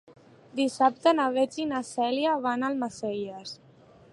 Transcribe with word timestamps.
Dissabte 0.59 1.13
na 1.17 1.27
Beth 1.35 1.57
i 1.65 1.67
na 1.73 1.81
Cèlia 1.91 2.33
van 2.47 2.65
a 2.65 2.73
Almacelles. 2.73 3.53